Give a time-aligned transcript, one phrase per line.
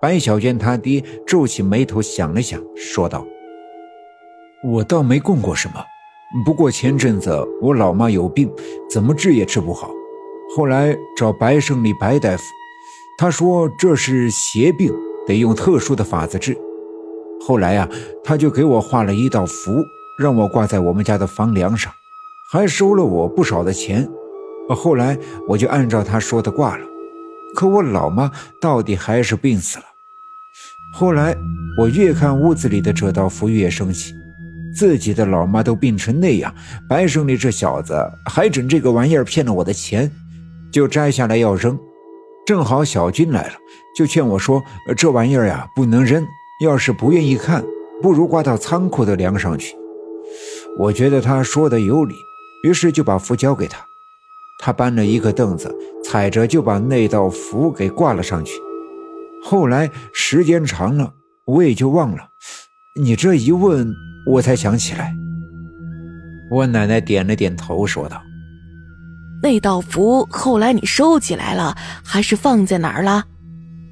[0.00, 3.26] 白小娟她爹皱起眉头想了想，说道
[4.64, 5.82] ：“我倒没供过什么，
[6.44, 8.50] 不过前阵子我老妈有病，
[8.90, 9.90] 怎么治也治不好。
[10.56, 12.42] 后来找白胜利白大夫，
[13.18, 14.92] 他说这是邪病，
[15.26, 16.56] 得用特殊的法子治。
[17.46, 17.88] 后来呀，
[18.24, 19.84] 他就给我画了一道符，
[20.18, 21.92] 让我挂在我们家的房梁上，
[22.52, 24.08] 还收了我不少的钱。
[24.68, 25.16] 后来
[25.48, 26.86] 我就按照他说的挂了。”
[27.56, 28.30] 可我老妈
[28.60, 29.84] 到底还是病死了。
[30.92, 31.34] 后来
[31.78, 34.14] 我越看屋子里的这道符越生气，
[34.74, 36.54] 自己的老妈都病成那样，
[36.86, 37.94] 白胜利这小子
[38.30, 40.10] 还整这个玩意儿骗了我的钱，
[40.70, 41.78] 就摘下来要扔。
[42.46, 43.54] 正好小军来了，
[43.96, 44.62] 就劝我说
[44.96, 46.22] ：“这玩意儿呀不能扔，
[46.62, 47.64] 要是不愿意看，
[48.02, 49.74] 不如挂到仓库的梁上去。”
[50.78, 52.14] 我觉得他说的有理，
[52.62, 53.78] 于是就把符交给他。
[54.58, 58.52] 他搬了一个凳子，踩着就把那道符给挂了上去。
[59.42, 61.12] 后来时间长了，
[61.44, 62.18] 我也就忘了。
[63.00, 63.94] 你这一问，
[64.26, 65.14] 我才想起来。
[66.50, 68.22] 我奶奶点了点头，说道
[69.42, 73.24] ：“那道符后来你收起来了，还是放在哪儿了？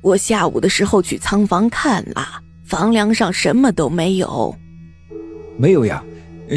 [0.03, 2.27] 我下午的时候去仓房看了，
[2.67, 4.55] 房梁上什么都没有。
[5.57, 6.03] 没有呀，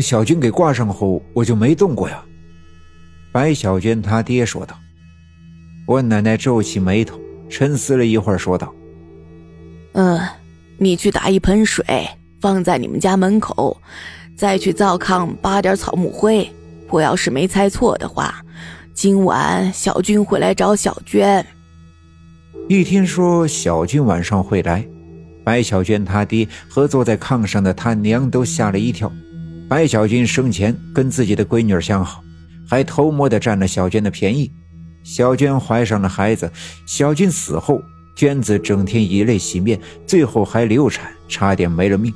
[0.02, 2.24] 小军给挂上后，我就没动过呀。”
[3.38, 4.76] 白小娟她爹说道
[5.86, 8.74] ：“我奶奶皱起眉头，沉思了一会儿，说道
[9.94, 10.20] ：‘嗯，
[10.80, 11.86] 你去打一盆水，
[12.42, 13.80] 放在你们家门口，
[14.36, 16.50] 再去灶炕扒点草木灰。
[16.90, 18.44] 我要是没猜错的话，
[18.96, 21.46] 今晚小军会来找小娟。’
[22.68, 24.84] 一听说小军晚上会来，
[25.44, 29.12] 白小娟她爹和坐在炕上的他娘都吓了一跳。
[29.70, 32.24] 白小军生前跟自己的闺女相好。”
[32.68, 34.52] 还偷摸的占了小娟的便宜，
[35.04, 36.52] 小娟怀上了孩子，
[36.86, 37.82] 小娟死后，
[38.16, 42.14] 娟子整天以泪洗面，最后还流产，差点没了命。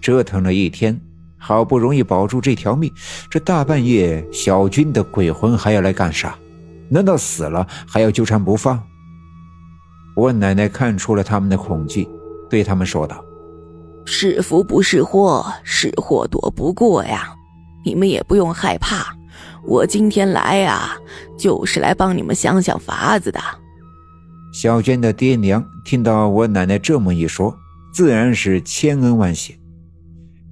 [0.00, 1.00] 折腾了一天，
[1.36, 2.92] 好不容易保住这条命，
[3.30, 6.36] 这大半夜，小军的鬼魂还要来干啥？
[6.88, 8.82] 难道死了还要纠缠不放？
[10.16, 12.08] 我奶奶看出了他们的恐惧，
[12.48, 13.24] 对他们说道
[14.06, 17.34] ：“是福不是祸，是祸躲不过呀，
[17.84, 19.14] 你们也不用害怕。”
[19.68, 20.96] 我今天来呀，
[21.36, 23.38] 就是来帮你们想想法子的。
[24.50, 27.54] 小娟的爹娘听到我奶奶这么一说，
[27.92, 29.54] 自然是千恩万谢。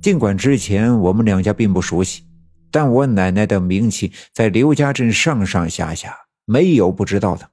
[0.03, 2.25] 尽管之前我们两家并不熟悉，
[2.71, 7.49] 但我奶奶的名气在刘家镇上上下下没有不知道的。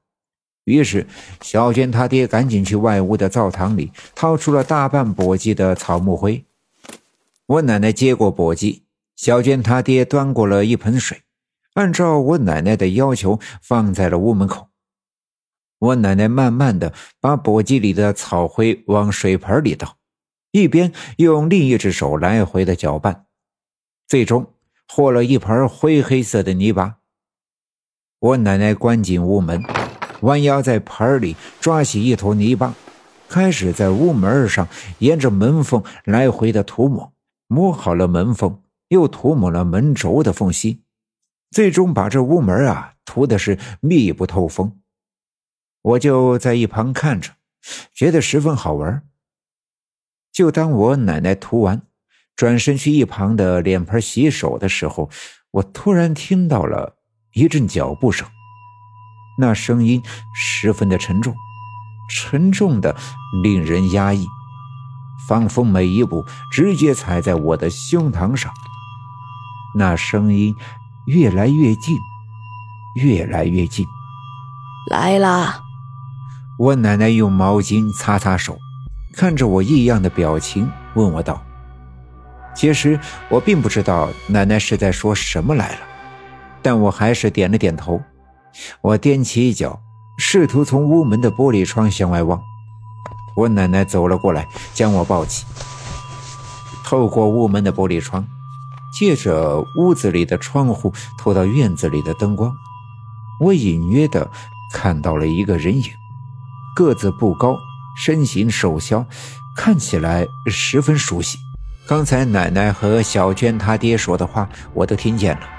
[0.66, 1.08] 于是，
[1.40, 6.44] 小娟她爹赶紧去外屋的灶堂里掏出了大半簸箕的草木灰。
[7.46, 8.82] 我奶奶接过簸箕，
[9.16, 11.22] 小娟她爹端过了一盆水。
[11.74, 14.68] 按照我奶奶的要求，放在了屋门口。
[15.80, 19.98] 我奶奶慢慢的把簸箕里的草灰往水盆里倒，
[20.52, 23.26] 一边用另一只手来回的搅拌，
[24.08, 24.54] 最终
[24.88, 27.00] 和了一盆灰黑色的泥巴。
[28.20, 29.62] 我奶奶关紧屋门，
[30.22, 32.76] 弯腰在盆里抓起一坨泥巴，
[33.28, 34.68] 开始在屋门上
[35.00, 37.12] 沿着门缝来回的涂抹，
[37.48, 40.83] 抹好了门缝，又涂抹了门轴的缝隙。
[41.54, 44.80] 最终把这屋门啊涂的是密不透风，
[45.84, 47.34] 我就在一旁看着，
[47.94, 49.04] 觉得十分好玩。
[50.32, 51.84] 就当我奶奶涂完，
[52.36, 55.12] 转身去一旁的脸盆洗手的时候，
[55.52, 56.96] 我突然听到了
[57.34, 58.28] 一阵脚步声，
[59.38, 60.02] 那声音
[60.36, 61.36] 十分的沉重，
[62.10, 62.96] 沉重的
[63.44, 64.26] 令人压抑，
[65.28, 68.52] 仿佛每一步直接踩在我的胸膛上。
[69.76, 70.56] 那声音。
[71.06, 71.98] 越来越近，
[72.96, 73.86] 越来越近，
[74.90, 75.60] 来啦！
[76.58, 78.58] 我奶奶用毛巾擦擦手，
[79.14, 81.44] 看着我异样的表情，问我道
[82.56, 82.98] ：“其实
[83.28, 85.80] 我并不知道奶奶是在说什么来了，
[86.62, 88.02] 但我还是点了点头。
[88.82, 89.82] 我踮起一脚，
[90.18, 92.40] 试图从屋门的玻璃窗向外望。
[93.36, 95.46] 我奶奶走了过来，将我抱起，
[96.86, 98.26] 透过屋门的玻璃窗。”
[98.98, 102.56] 借着屋子里的窗户透到院子里的灯光，
[103.40, 104.30] 我隐约的
[104.72, 105.84] 看到了一个人影，
[106.76, 107.58] 个子不高，
[107.98, 109.06] 身形瘦小，
[109.56, 111.38] 看起来十分熟悉。
[111.86, 115.50] 刚才奶奶和小娟她爹说的话，我都听见了。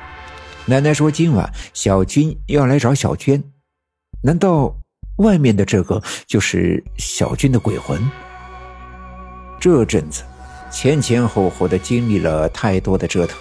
[0.66, 3.42] 奶奶说今晚小军要来找小娟，
[4.22, 4.74] 难道
[5.18, 8.00] 外面的这个就是小军的鬼魂？
[9.60, 10.22] 这阵子。
[10.74, 13.38] 前前后后的经历了太多的折腾，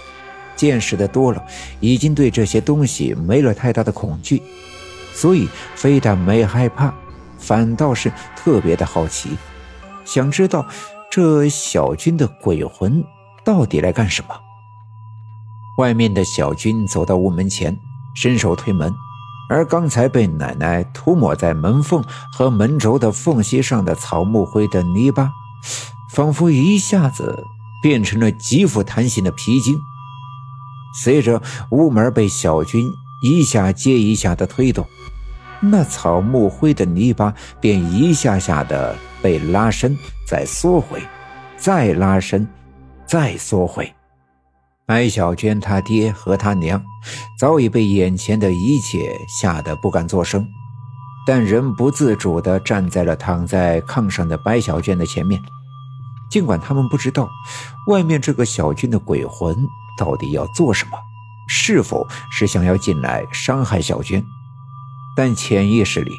[0.54, 1.44] 见识的多了，
[1.80, 4.40] 已经对这些东西没了太大的恐惧，
[5.12, 6.94] 所以非但没害怕，
[7.36, 9.30] 反倒是特别的好奇，
[10.04, 10.64] 想知道
[11.10, 13.04] 这小军的鬼魂
[13.44, 14.28] 到底来干什么。
[15.78, 17.76] 外面的小军走到屋门前，
[18.14, 18.94] 伸手推门，
[19.50, 22.02] 而刚才被奶奶涂抹在门缝
[22.32, 25.32] 和门轴的缝隙上的草木灰的泥巴，
[26.14, 27.44] 仿佛一下子
[27.82, 29.76] 变成了极富弹性的皮筋。
[31.02, 32.88] 随着屋门被小军
[33.24, 34.86] 一下接一下的推动。
[35.60, 41.02] 那草木灰的泥巴便一下下的被拉伸，再缩回，
[41.56, 42.46] 再拉伸，
[43.06, 43.92] 再缩回。
[44.86, 46.80] 白小娟她爹和她娘
[47.40, 50.46] 早已被眼前的一切吓得不敢作声，
[51.26, 55.40] 但仍不自主地站在了躺在炕上的白小娟的前面。
[56.34, 57.30] 尽管他们不知道
[57.86, 59.54] 外面这个小军的鬼魂
[59.96, 60.98] 到底要做什么，
[61.46, 64.20] 是否是想要进来伤害小娟。
[65.16, 66.10] 但潜意识里，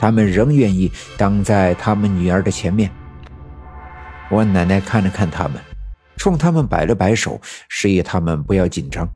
[0.00, 2.90] 他们仍愿意挡在他们女儿的前面。
[4.28, 5.62] 我奶奶看了看他们，
[6.16, 9.08] 冲他们摆了摆手，示意他们不要紧张，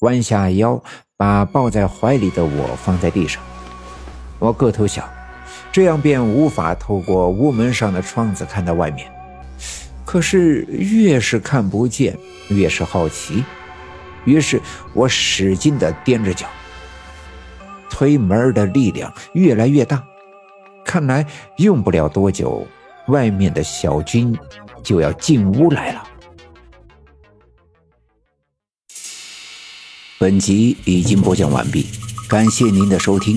[0.00, 0.82] 弯下腰，
[1.18, 3.42] 把抱在怀里的我放在地上。
[4.38, 5.06] 我个头小，
[5.70, 9.12] 这样便无法透过屋门上的窗子看到外面。
[10.06, 12.16] 可是越是看不见，
[12.48, 13.44] 越是好奇，
[14.24, 14.62] 于是
[14.94, 16.46] 我使劲地踮着脚。
[17.90, 20.02] 推门的力量越来越大，
[20.84, 21.26] 看来
[21.58, 22.66] 用不了多久，
[23.08, 24.34] 外面的小军
[24.82, 26.02] 就要进屋来了。
[30.18, 31.86] 本集已经播讲完毕，
[32.28, 33.36] 感谢您的收听。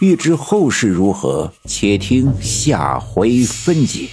[0.00, 4.08] 欲知后事如何，且听下回分解。